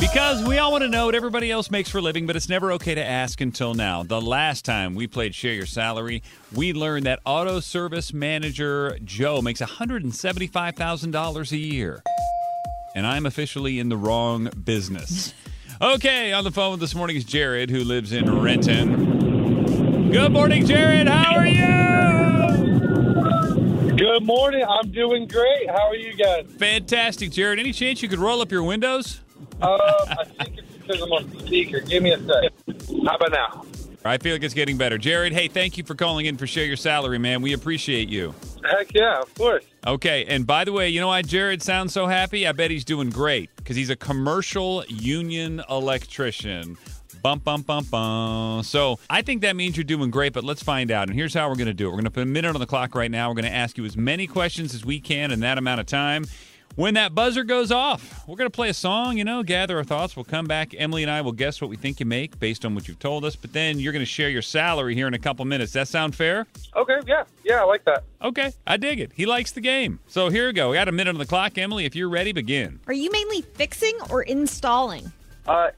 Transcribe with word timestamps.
Because 0.00 0.42
we 0.42 0.56
all 0.56 0.72
want 0.72 0.82
to 0.82 0.88
know 0.88 1.04
what 1.04 1.14
everybody 1.14 1.50
else 1.50 1.70
makes 1.70 1.90
for 1.90 1.98
a 1.98 2.00
living, 2.00 2.26
but 2.26 2.34
it's 2.34 2.48
never 2.48 2.72
okay 2.72 2.94
to 2.94 3.04
ask 3.04 3.42
until 3.42 3.74
now. 3.74 4.02
The 4.02 4.18
last 4.18 4.64
time 4.64 4.94
we 4.94 5.06
played 5.06 5.34
Share 5.34 5.52
Your 5.52 5.66
Salary, 5.66 6.22
we 6.54 6.72
learned 6.72 7.04
that 7.04 7.20
auto 7.26 7.60
service 7.60 8.14
manager 8.14 8.98
Joe 9.04 9.42
makes 9.42 9.60
$175,000 9.60 11.52
a 11.52 11.56
year. 11.56 12.02
And 12.94 13.06
I'm 13.06 13.26
officially 13.26 13.78
in 13.78 13.90
the 13.90 13.96
wrong 13.98 14.48
business. 14.64 15.34
Okay, 15.82 16.34
on 16.34 16.44
the 16.44 16.50
phone 16.50 16.78
this 16.78 16.94
morning 16.94 17.16
is 17.16 17.24
Jared, 17.24 17.70
who 17.70 17.84
lives 17.84 18.12
in 18.12 18.42
Renton. 18.42 20.10
Good 20.10 20.30
morning, 20.30 20.66
Jared. 20.66 21.08
How 21.08 21.36
are 21.36 21.46
you? 21.46 21.70
Good 23.96 24.22
morning. 24.22 24.62
I'm 24.62 24.90
doing 24.92 25.26
great. 25.26 25.70
How 25.70 25.88
are 25.88 25.96
you 25.96 26.12
guys? 26.12 26.44
Fantastic, 26.58 27.30
Jared. 27.30 27.58
Any 27.58 27.72
chance 27.72 28.02
you 28.02 28.10
could 28.10 28.18
roll 28.18 28.42
up 28.42 28.52
your 28.52 28.62
windows? 28.62 29.22
Um, 29.62 29.78
I 30.08 30.24
think 30.24 30.58
it's 30.58 30.72
because 30.72 31.02
I'm 31.02 31.12
on 31.12 31.30
speaker. 31.40 31.80
Give 31.80 32.02
me 32.02 32.12
a 32.12 32.18
sec. 32.18 32.52
How 33.06 33.16
about 33.16 33.32
now? 33.32 33.64
I 34.04 34.16
feel 34.16 34.32
like 34.34 34.42
it's 34.42 34.54
getting 34.54 34.78
better. 34.78 34.96
Jared, 34.96 35.34
hey, 35.34 35.48
thank 35.48 35.76
you 35.76 35.84
for 35.84 35.94
calling 35.94 36.24
in 36.24 36.38
for 36.38 36.46
Share 36.46 36.64
Your 36.64 36.76
Salary, 36.76 37.18
man. 37.18 37.42
We 37.42 37.52
appreciate 37.52 38.08
you. 38.08 38.34
Heck 38.64 38.94
yeah, 38.94 39.20
of 39.20 39.34
course. 39.34 39.64
Okay, 39.86 40.24
and 40.24 40.46
by 40.46 40.64
the 40.64 40.72
way, 40.72 40.88
you 40.88 41.00
know 41.00 41.08
why 41.08 41.20
Jared 41.20 41.62
sounds 41.62 41.92
so 41.92 42.06
happy? 42.06 42.46
I 42.46 42.52
bet 42.52 42.70
he's 42.70 42.84
doing 42.84 43.10
great 43.10 43.50
because 43.56 43.76
he's 43.76 43.90
a 43.90 43.96
commercial 43.96 44.84
union 44.88 45.62
electrician. 45.68 46.78
Bum, 47.22 47.40
bum, 47.40 47.60
bum, 47.60 47.84
bum. 47.84 48.62
So 48.62 48.98
I 49.10 49.20
think 49.20 49.42
that 49.42 49.54
means 49.54 49.76
you're 49.76 49.84
doing 49.84 50.10
great, 50.10 50.32
but 50.32 50.44
let's 50.44 50.62
find 50.62 50.90
out. 50.90 51.08
And 51.08 51.14
here's 51.14 51.34
how 51.34 51.50
we're 51.50 51.56
going 51.56 51.66
to 51.66 51.74
do 51.74 51.86
it. 51.86 51.90
We're 51.90 51.96
going 51.96 52.04
to 52.04 52.10
put 52.10 52.22
a 52.22 52.26
minute 52.26 52.54
on 52.54 52.60
the 52.60 52.66
clock 52.66 52.94
right 52.94 53.10
now. 53.10 53.28
We're 53.28 53.34
going 53.34 53.44
to 53.44 53.54
ask 53.54 53.76
you 53.76 53.84
as 53.84 53.98
many 53.98 54.26
questions 54.26 54.74
as 54.74 54.86
we 54.86 55.00
can 55.00 55.30
in 55.30 55.40
that 55.40 55.58
amount 55.58 55.80
of 55.80 55.86
time. 55.86 56.24
When 56.76 56.94
that 56.94 57.14
buzzer 57.16 57.42
goes 57.42 57.72
off, 57.72 58.26
we're 58.28 58.36
going 58.36 58.48
to 58.48 58.54
play 58.54 58.68
a 58.68 58.74
song, 58.74 59.18
you 59.18 59.24
know, 59.24 59.42
gather 59.42 59.76
our 59.78 59.84
thoughts. 59.84 60.16
We'll 60.16 60.24
come 60.24 60.46
back. 60.46 60.72
Emily 60.76 61.02
and 61.02 61.10
I 61.10 61.20
will 61.20 61.32
guess 61.32 61.60
what 61.60 61.68
we 61.68 61.76
think 61.76 61.98
you 61.98 62.06
make 62.06 62.38
based 62.38 62.64
on 62.64 62.76
what 62.76 62.86
you've 62.86 63.00
told 63.00 63.24
us, 63.24 63.34
but 63.34 63.52
then 63.52 63.80
you're 63.80 63.92
going 63.92 64.04
to 64.04 64.06
share 64.06 64.30
your 64.30 64.40
salary 64.40 64.94
here 64.94 65.08
in 65.08 65.14
a 65.14 65.18
couple 65.18 65.44
minutes. 65.44 65.72
That 65.72 65.88
sound 65.88 66.14
fair? 66.14 66.46
Okay, 66.76 66.98
yeah, 67.06 67.24
yeah, 67.44 67.60
I 67.60 67.64
like 67.64 67.84
that. 67.86 68.04
Okay, 68.22 68.52
I 68.66 68.76
dig 68.76 69.00
it. 69.00 69.10
He 69.14 69.26
likes 69.26 69.50
the 69.50 69.60
game. 69.60 69.98
So 70.06 70.28
here 70.28 70.46
we 70.46 70.52
go. 70.52 70.70
We 70.70 70.76
got 70.76 70.88
a 70.88 70.92
minute 70.92 71.12
on 71.12 71.18
the 71.18 71.26
clock. 71.26 71.58
Emily, 71.58 71.86
if 71.86 71.96
you're 71.96 72.08
ready, 72.08 72.32
begin. 72.32 72.78
Are 72.86 72.92
you 72.92 73.10
mainly 73.10 73.42
fixing 73.42 73.96
or 74.08 74.22
installing? 74.22 75.10
Uh, 75.48 75.70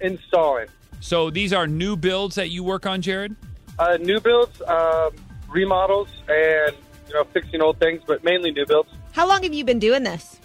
installing. 0.00 0.68
So 1.00 1.28
these 1.28 1.52
are 1.52 1.66
new 1.66 1.94
builds 1.94 2.36
that 2.36 2.48
you 2.48 2.64
work 2.64 2.86
on, 2.86 3.02
Jared? 3.02 3.36
Uh, 3.78 3.98
new 3.98 4.18
builds, 4.18 4.62
um, 4.62 5.10
remodels, 5.50 6.08
and 6.28 6.74
you 7.06 7.14
know, 7.14 7.24
fixing 7.32 7.60
old 7.60 7.78
things, 7.78 8.02
but 8.06 8.24
mainly 8.24 8.50
new 8.50 8.64
builds. 8.64 8.88
How 9.12 9.26
long 9.28 9.42
have 9.42 9.54
you 9.54 9.64
been 9.64 9.78
doing 9.78 10.02
this? 10.02 10.38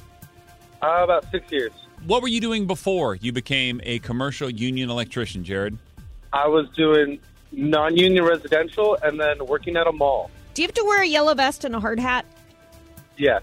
Uh, 0.82 1.02
about 1.04 1.26
six 1.32 1.52
years. 1.52 1.72
What 2.06 2.22
were 2.22 2.28
you 2.28 2.40
doing 2.42 2.68
before 2.68 3.16
you 3.16 3.32
became 3.32 3.82
a 3.84 4.00
commercial 4.00 4.50
union 4.50 4.90
electrician, 4.90 5.44
Jared? 5.44 5.78
I 6.34 6.48
was 6.48 6.68
doing 6.76 7.20
non-union 7.52 8.24
residential 8.24 8.98
and 9.02 9.20
then 9.20 9.44
working 9.46 9.78
at 9.78 9.88
a 9.88 9.92
mall. 9.92 10.30
Do 10.54 10.62
you 10.62 10.68
have 10.68 10.76
to 10.76 10.84
wear 10.84 11.02
a 11.02 11.08
yellow 11.08 11.34
vest 11.34 11.64
and 11.64 11.76
a 11.76 11.80
hard 11.80 12.00
hat? 12.00 12.26
Yes, 13.18 13.42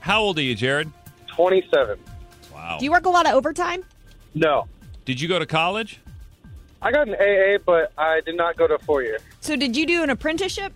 How 0.00 0.20
old 0.20 0.38
are 0.38 0.42
you, 0.42 0.54
Jared? 0.54 0.90
27. 1.26 1.98
Wow. 2.54 2.76
Do 2.78 2.84
you 2.84 2.92
work 2.92 3.06
a 3.06 3.10
lot 3.10 3.26
of 3.26 3.32
overtime? 3.34 3.84
No, 4.34 4.68
Did 5.04 5.20
you 5.20 5.26
go 5.28 5.38
to 5.38 5.46
college? 5.46 6.00
I 6.82 6.92
got 6.92 7.08
an 7.08 7.14
AA, 7.14 7.58
but 7.64 7.90
I 7.98 8.20
did 8.20 8.36
not 8.36 8.56
go 8.56 8.68
to 8.68 8.78
four 8.80 9.02
year. 9.02 9.18
So 9.40 9.56
did 9.56 9.76
you 9.76 9.86
do 9.86 10.02
an 10.04 10.10
apprenticeship? 10.10 10.72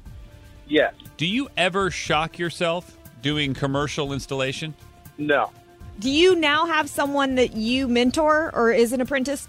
Yes, 0.66 0.94
Do 1.16 1.26
you 1.26 1.48
ever 1.56 1.90
shock 1.90 2.38
yourself 2.38 2.96
doing 3.22 3.54
commercial 3.54 4.12
installation? 4.12 4.74
no. 5.18 5.50
Do 5.98 6.08
you 6.08 6.34
now 6.34 6.64
have 6.64 6.88
someone 6.88 7.34
that 7.34 7.52
you 7.54 7.86
mentor 7.86 8.50
or 8.54 8.72
is 8.72 8.94
an 8.94 9.02
apprentice? 9.02 9.46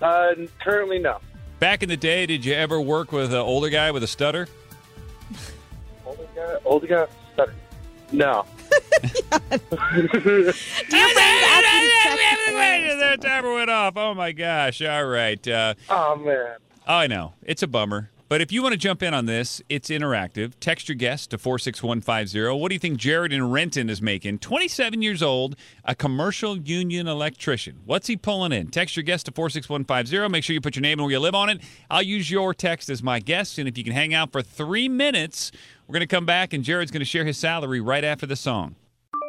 Uh, 0.00 0.28
currently, 0.60 1.00
no. 1.00 1.18
Back 1.58 1.82
in 1.82 1.88
the 1.88 1.96
day, 1.96 2.24
did 2.26 2.44
you 2.44 2.54
ever 2.54 2.80
work 2.80 3.10
with 3.10 3.32
an 3.32 3.40
older 3.40 3.68
guy 3.68 3.90
with 3.90 4.04
a 4.04 4.06
stutter? 4.06 4.46
Older 6.06 6.26
guy, 6.36 6.54
older 6.64 6.86
guy, 6.86 7.06
stutter. 7.34 7.54
No. 8.12 8.44
Do 8.70 8.76
your 9.98 11.08
friends 11.08 11.42
ask 11.42 11.82
you 11.82 11.88
to 11.88 12.16
check 12.16 12.38
the 12.46 12.52
flares? 12.52 13.00
that 13.00 13.20
timer 13.22 13.54
went 13.54 13.70
off. 13.70 13.94
Oh 13.96 14.14
my 14.14 14.30
gosh! 14.30 14.80
All 14.82 15.04
right. 15.06 15.48
Uh, 15.48 15.74
Oh 15.90 16.14
man. 16.14 16.58
I 16.86 17.08
know 17.08 17.34
it's 17.42 17.64
a 17.64 17.66
bummer, 17.66 18.10
but 18.28 18.40
if 18.40 18.50
you 18.50 18.62
want 18.62 18.72
to 18.72 18.78
jump 18.78 19.02
in 19.02 19.14
on 19.14 19.26
this, 19.26 19.62
it's 19.68 19.88
interactive. 19.88 20.54
Text 20.60 20.88
your 20.88 20.96
guest 20.96 21.30
to 21.30 21.38
four 21.38 21.58
six 21.58 21.82
one 21.82 22.00
five 22.00 22.28
zero. 22.28 22.56
What 22.56 22.70
do 22.70 22.74
you 22.74 22.78
think 22.78 22.98
Jared 22.98 23.32
in 23.32 23.50
Renton 23.50 23.88
is 23.88 24.02
making? 24.02 24.38
Twenty 24.38 24.68
seven 24.68 25.02
years 25.02 25.22
old, 25.22 25.56
a 25.84 25.94
commercial 25.94 26.56
union 26.56 27.06
electrician. 27.06 27.80
What's 27.84 28.06
he 28.06 28.16
pulling 28.16 28.52
in? 28.52 28.68
Text 28.68 28.96
your 28.96 29.04
guest 29.04 29.26
to 29.26 29.32
four 29.32 29.50
six 29.50 29.68
one 29.68 29.84
five 29.84 30.08
zero. 30.08 30.28
Make 30.28 30.44
sure 30.44 30.54
you 30.54 30.60
put 30.60 30.76
your 30.76 30.82
name 30.82 30.98
and 30.98 31.02
where 31.02 31.12
you 31.12 31.20
live 31.20 31.34
on 31.34 31.48
it. 31.48 31.60
I'll 31.90 32.02
use 32.02 32.30
your 32.30 32.54
text 32.54 32.90
as 32.90 33.02
my 33.02 33.20
guest, 33.20 33.58
and 33.58 33.68
if 33.68 33.78
you 33.78 33.84
can 33.84 33.92
hang 33.92 34.14
out 34.14 34.32
for 34.32 34.42
three 34.42 34.88
minutes, 34.88 35.52
we're 35.86 35.92
going 35.94 36.00
to 36.00 36.06
come 36.06 36.26
back 36.26 36.52
and 36.52 36.64
Jared's 36.64 36.90
going 36.90 37.00
to 37.00 37.04
share 37.04 37.24
his 37.24 37.38
salary 37.38 37.80
right 37.80 38.04
after 38.04 38.26
the 38.26 38.36
song. 38.36 38.76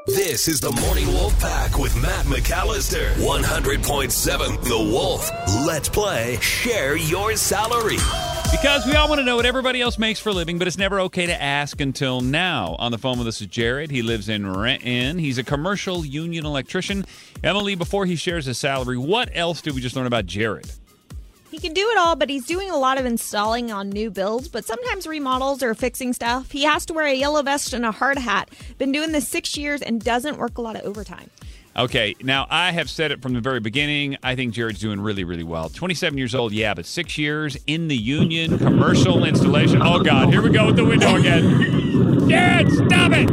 This 0.08 0.48
is 0.48 0.62
the 0.62 0.72
Morning 0.72 1.08
Wolf 1.08 1.38
Pack 1.38 1.78
with 1.78 1.94
Matt 2.02 2.26
McAllister. 2.28 3.12
100.7 3.16 4.64
The 4.64 4.78
Wolf. 4.78 5.30
Let's 5.66 5.90
play 5.90 6.38
Share 6.40 6.96
Your 6.96 7.36
Salary. 7.36 7.98
Because 8.50 8.86
we 8.86 8.96
all 8.96 9.08
want 9.08 9.20
to 9.20 9.26
know 9.26 9.36
what 9.36 9.46
everybody 9.46 9.82
else 9.82 9.98
makes 9.98 10.20
for 10.20 10.30
a 10.30 10.34
living, 10.34 10.58
but 10.58 10.68
it's 10.68 10.78
never 10.78 11.00
okay 11.02 11.26
to 11.26 11.42
ask 11.42 11.80
until 11.80 12.22
now. 12.22 12.76
On 12.80 12.92
the 12.92 12.98
phone 12.98 13.18
with 13.20 13.28
us 13.28 13.42
is 13.42 13.48
Jared. 13.48 13.92
He 13.92 14.02
lives 14.02 14.30
in 14.30 14.52
Renton. 14.52 15.20
He's 15.20 15.38
a 15.38 15.44
commercial 15.44 16.06
union 16.06 16.46
electrician. 16.46 17.06
Emily, 17.44 17.76
before 17.76 18.06
he 18.06 18.16
shares 18.16 18.46
his 18.46 18.58
salary, 18.58 18.98
what 18.98 19.30
else 19.34 19.62
did 19.62 19.76
we 19.76 19.82
just 19.82 19.96
learn 19.96 20.08
about 20.08 20.26
Jared? 20.26 20.72
He 21.52 21.60
can 21.60 21.74
do 21.74 21.90
it 21.90 21.98
all, 21.98 22.16
but 22.16 22.30
he's 22.30 22.46
doing 22.46 22.70
a 22.70 22.78
lot 22.78 22.98
of 22.98 23.06
installing 23.06 23.72
on 23.72 23.90
new 23.90 24.12
builds, 24.12 24.48
but 24.48 24.66
sometimes 24.66 25.08
remodels 25.08 25.64
or 25.64 25.74
fixing 25.74 26.14
stuff. 26.14 26.52
He 26.52 26.64
has 26.64 26.86
to 26.88 26.94
wear 26.94 27.06
a 27.06 27.14
yellow 27.14 27.42
vest 27.42 27.74
and 27.74 27.86
a 27.86 27.92
hard 27.92 28.18
hat. 28.18 28.50
Been 28.78 28.92
doing 28.92 29.12
this 29.12 29.28
six 29.28 29.58
years 29.58 29.82
and 29.82 30.04
doesn't 30.04 30.38
work 30.38 30.58
a 30.58 30.62
lot 30.62 30.76
of 30.76 30.84
overtime. 30.84 31.30
Okay, 31.78 32.16
now 32.24 32.48
I 32.50 32.72
have 32.72 32.90
said 32.90 33.12
it 33.12 33.22
from 33.22 33.34
the 33.34 33.40
very 33.40 33.60
beginning. 33.60 34.18
I 34.24 34.36
think 34.36 34.56
Jared's 34.56 34.80
doing 34.80 35.00
really, 35.00 35.24
really 35.24 35.44
well. 35.44 35.70
27 35.70 36.18
years 36.18 36.34
old, 36.34 36.52
yeah, 36.52 36.74
but 36.74 36.88
six 36.88 37.20
years 37.20 37.56
in 37.68 37.88
the 37.88 37.96
union, 37.96 38.58
commercial 38.58 39.24
installation. 39.26 39.84
Oh, 39.84 40.02
God, 40.02 40.30
here 40.30 40.42
we 40.42 40.50
go 40.50 40.66
with 40.66 40.76
the 40.76 40.86
window 40.86 41.16
again. 41.16 42.28
Jared, 42.28 42.72
stop 42.72 43.12
it! 43.14 43.30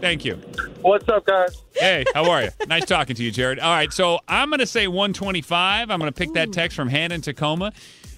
Thank 0.00 0.24
you. 0.24 0.40
What's 0.80 1.08
up, 1.08 1.24
guys? 1.24 1.62
Hey, 1.72 2.04
how 2.14 2.28
are 2.28 2.42
you? 2.42 2.50
nice 2.66 2.84
talking 2.84 3.14
to 3.14 3.22
you, 3.22 3.30
Jared. 3.30 3.60
All 3.60 3.72
right, 3.72 3.92
so 3.92 4.18
I'm 4.26 4.48
going 4.48 4.58
to 4.58 4.66
say 4.66 4.88
125. 4.88 5.88
I'm 5.88 6.00
going 6.00 6.12
to 6.12 6.18
pick 6.18 6.32
that 6.32 6.52
text 6.52 6.74
from 6.74 6.88
Hannah 6.88 7.14
in 7.14 7.20
Tacoma. 7.20 7.72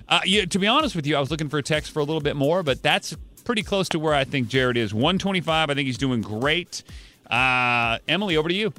Uh, 0.09 0.21
you, 0.25 0.47
to 0.47 0.59
be 0.59 0.67
honest 0.67 0.97
with 0.97 1.07
you, 1.07 1.17
I 1.17 1.21
was 1.21 1.31
looking 1.31 1.51
for 1.51 1.59
a 1.59 1.63
text 1.63 1.93
for 1.93 2.01
a 2.01 2.05
little 2.05 2.23
bit 2.23 2.35
more, 2.35 2.63
but 2.63 2.83
that's 2.83 3.15
pretty 3.45 3.63
close 3.63 3.91
to 3.91 3.99
where 3.99 4.15
I 4.15 4.25
think 4.25 4.49
Jared 4.49 4.79
is. 4.79 4.95
125. 4.95 5.69
I 5.69 5.75
think 5.75 5.85
he's 5.85 5.99
doing 5.99 6.23
great. 6.23 6.83
Uh, 7.29 7.99
Emily, 8.09 8.39
over 8.39 8.49
to 8.49 8.55
you. 8.55 8.73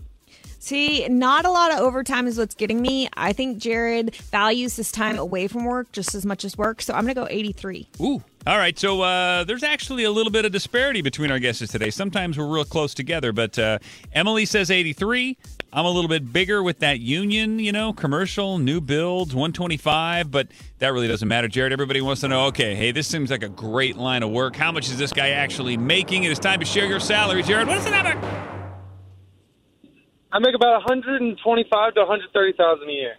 See, 0.64 1.06
not 1.10 1.44
a 1.44 1.52
lot 1.52 1.74
of 1.74 1.80
overtime 1.80 2.26
is 2.26 2.38
what's 2.38 2.56
getting 2.56 2.82
me. 2.82 3.10
I 3.18 3.34
think 3.34 3.58
Jared 3.58 4.16
values 4.16 4.78
his 4.78 4.94
time 4.94 5.20
away 5.20 5.50
from 5.50 5.66
work 5.66 5.92
just 5.92 6.16
as 6.16 6.26
much 6.26 6.46
as 6.46 6.58
work, 6.58 6.82
so 6.82 6.94
I'm 6.94 7.04
going 7.04 7.16
to 7.16 7.20
go 7.20 7.28
83. 7.30 7.90
Ooh. 8.00 8.24
All 8.48 8.58
right, 8.58 8.80
so 8.80 9.02
uh, 9.02 9.44
there's 9.44 9.64
actually 9.64 10.06
a 10.06 10.12
little 10.12 10.32
bit 10.32 10.46
of 10.46 10.54
disparity 10.54 11.02
between 11.02 11.32
our 11.32 11.40
guesses 11.40 11.70
today. 11.70 11.90
Sometimes 11.90 12.38
we're 12.38 12.48
real 12.48 12.64
close 12.64 12.94
together, 12.94 13.34
but 13.34 13.60
uh, 13.60 13.80
Emily 14.14 14.46
says 14.46 14.72
83. 14.72 15.36
I'm 15.74 15.84
a 15.84 15.92
little 15.92 16.08
bit 16.08 16.32
bigger 16.32 16.64
with 16.64 16.80
that 16.80 17.02
union, 17.02 17.60
you 17.60 17.74
know, 17.74 17.92
commercial, 17.92 18.58
new 18.58 18.80
builds, 18.80 19.36
125, 19.36 20.32
but 20.32 20.48
that 20.80 20.94
really 20.94 21.10
doesn't 21.10 21.28
matter, 21.28 21.50
Jared. 21.50 21.74
Everybody 21.74 22.00
wants 22.00 22.22
to 22.22 22.30
know, 22.30 22.46
okay, 22.46 22.74
hey, 22.74 22.94
this 22.94 23.08
seems 23.08 23.32
like 23.32 23.44
a 23.44 23.50
great 23.50 23.98
line 23.98 24.24
of 24.24 24.30
work. 24.30 24.56
How 24.56 24.72
much 24.72 24.88
is 24.88 24.98
this 24.98 25.12
guy 25.12 25.32
actually 25.32 25.76
making? 25.76 26.24
It 26.24 26.32
is 26.32 26.40
time 26.40 26.62
to 26.62 26.66
share 26.66 26.86
your 26.86 27.02
salary, 27.02 27.44
Jared. 27.44 27.68
What 27.68 27.80
is 27.80 27.84
the 27.84 27.92
number? 27.92 28.53
I 30.36 30.40
make 30.40 30.56
about 30.56 30.84
125 30.86 31.94
to 31.94 32.00
130,000 32.00 32.90
a 32.90 32.92
year. 32.92 33.14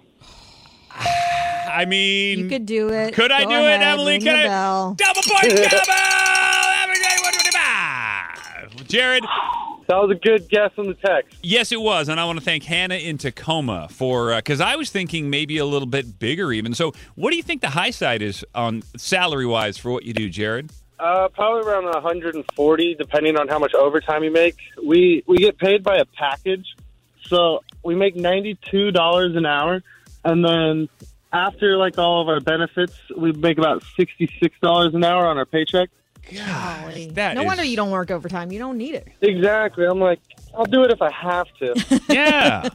I 1.70 1.84
mean, 1.86 2.40
You 2.40 2.48
could 2.48 2.66
do 2.66 2.88
it. 2.88 3.14
Could 3.14 3.30
I 3.30 3.44
do 3.44 3.50
ahead, 3.50 3.80
it, 3.80 3.84
Emily? 3.84 4.12
ring 4.14 4.20
Can 4.22 4.36
the 4.36 4.42
I? 4.44 4.46
bell. 4.48 4.94
Double 4.98 5.22
point 5.22 5.42
double! 5.50 5.92
Have 5.92 6.90
a 6.90 6.92
great 6.92 7.20
125. 7.22 8.86
Jared, 8.88 9.22
That 9.88 9.96
was 9.96 10.10
a 10.10 10.14
good 10.18 10.48
guess 10.48 10.70
on 10.76 10.86
the 10.88 10.94
text. 10.94 11.36
yes, 11.42 11.70
it 11.72 11.80
was, 11.80 12.08
and 12.08 12.18
I 12.20 12.24
want 12.24 12.38
to 12.40 12.44
thank 12.44 12.64
Hannah 12.64 12.96
in 12.96 13.16
Tacoma 13.18 13.86
for 13.90 14.34
because 14.36 14.60
I 14.60 14.74
was 14.76 14.90
thinking 14.90 15.30
maybe 15.30 15.58
a 15.58 15.64
little 15.64 15.86
bit 15.86 16.18
bigger 16.18 16.52
even. 16.52 16.74
So, 16.74 16.92
what 17.14 17.30
do 17.30 17.36
you 17.36 17.42
think 17.44 17.60
the 17.60 17.70
high 17.70 17.90
side 17.90 18.22
is 18.22 18.44
on 18.56 18.82
salary 18.96 19.46
wise 19.46 19.78
for 19.78 19.92
what 19.92 20.02
you 20.04 20.12
do, 20.12 20.28
Jared? 20.28 20.70
Uh, 20.98 21.28
probably 21.28 21.68
around 21.70 21.84
140, 21.84 22.94
depending 22.94 23.36
on 23.36 23.48
how 23.48 23.58
much 23.58 23.74
overtime 23.74 24.22
you 24.24 24.30
make. 24.32 24.56
We 24.84 25.22
we 25.26 25.38
get 25.38 25.58
paid 25.58 25.82
by 25.82 25.96
a 25.96 26.04
package, 26.04 26.66
so 27.28 27.62
we 27.82 27.94
make 27.94 28.14
$92 28.16 29.36
an 29.36 29.46
hour, 29.46 29.82
and 30.24 30.44
then 30.44 30.88
after 31.32 31.76
like 31.76 31.98
all 31.98 32.20
of 32.22 32.28
our 32.28 32.40
benefits, 32.40 32.94
we 33.16 33.32
make 33.32 33.58
about 33.58 33.82
$66 33.98 34.94
an 34.94 35.04
hour 35.04 35.26
on 35.26 35.38
our 35.38 35.46
paycheck. 35.46 35.90
Golly. 36.32 37.10
that 37.10 37.34
no 37.34 37.42
is- 37.42 37.46
wonder 37.46 37.64
you 37.64 37.76
don't 37.76 37.90
work 37.90 38.10
overtime. 38.10 38.50
You 38.50 38.58
don't 38.58 38.78
need 38.78 38.94
it. 38.94 39.08
Exactly. 39.20 39.84
I'm 39.84 40.00
like, 40.00 40.20
I'll 40.56 40.64
do 40.64 40.82
it 40.84 40.90
if 40.90 41.02
I 41.02 41.10
have 41.12 41.46
to. 41.58 42.00
Yeah. 42.08 42.68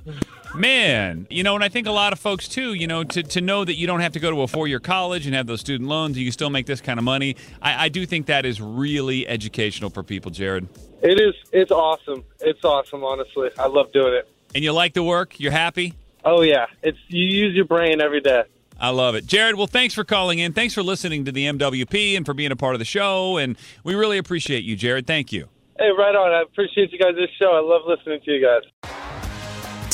Man, 0.56 1.28
you 1.30 1.44
know, 1.44 1.54
and 1.54 1.63
I 1.63 1.69
think 1.69 1.86
a 1.86 1.92
lot 1.92 2.12
of 2.12 2.19
folks 2.19 2.48
too, 2.48 2.74
you 2.74 2.88
know, 2.88 3.04
to, 3.04 3.22
to 3.22 3.40
know 3.42 3.63
that 3.63 3.75
you 3.75 3.86
don't 3.86 4.00
have 4.00 4.13
to 4.13 4.19
go 4.19 4.31
to 4.31 4.42
a 4.42 4.48
four 4.48 4.68
year 4.68 4.80
college 4.80 5.28
and 5.28 5.36
have 5.36 5.45
those 5.45 5.60
student 5.62 5.88
loans, 5.90 6.18
you 6.18 6.25
can 6.25 6.31
still 6.31 6.50
make 6.50 6.66
this 6.66 6.81
kind 6.81 6.98
of 6.98 7.04
money. 7.06 7.36
I, 7.62 7.86
I 7.86 7.90
do 7.90 8.04
think 8.07 8.25
that 8.25 8.45
is 8.48 8.60
really 8.60 9.28
educational 9.28 9.92
for 9.92 10.02
people, 10.02 10.31
Jared. 10.31 10.68
it 11.04 11.19
is. 11.19 11.36
It's 11.52 11.72
awesome. 11.72 12.24
It's 12.40 12.63
awesome. 12.66 13.04
Honestly, 13.04 13.50
I 13.60 13.68
love 13.68 13.92
doing 13.94 14.13
it. 14.16 14.28
And 14.56 14.63
you 14.63 14.74
like 14.74 14.94
the 14.94 15.04
work? 15.04 15.40
You're 15.40 15.51
happy? 15.51 15.94
Oh 16.25 16.42
yeah, 16.42 16.66
it's 16.84 16.98
you 17.07 17.25
use 17.25 17.56
your 17.56 17.66
brain 17.66 18.01
every 18.01 18.22
day. 18.22 18.44
I 18.80 18.90
love 18.90 19.16
it. 19.16 19.25
Jared, 19.25 19.56
well, 19.56 19.68
thanks 19.68 19.94
for 19.94 20.04
calling 20.04 20.40
in. 20.40 20.54
Thanks 20.54 20.74
for 20.74 20.81
listening 20.84 21.25
to 21.25 21.31
the 21.31 21.46
MWP 21.46 22.16
and 22.16 22.25
for 22.25 22.34
being 22.34 22.51
a 22.51 22.56
part 22.56 22.75
of 22.75 22.80
the 22.80 22.86
show. 22.86 23.38
And 23.38 23.57
we 23.84 23.94
really 23.94 24.18
appreciate 24.18 24.63
you, 24.63 24.75
Jared. 24.78 25.06
Thank 25.06 25.34
you. 25.34 25.50
Hey, 25.78 25.90
right 25.98 26.16
on. 26.16 26.31
I 26.31 26.42
appreciate 26.42 26.92
you 26.92 27.00
guys' 27.00 27.16
this 27.16 27.30
show. 27.38 27.51
I 27.51 27.62
love 27.62 27.81
listening 27.86 28.22
to 28.24 28.31
you 28.31 28.46
guys. 28.46 29.19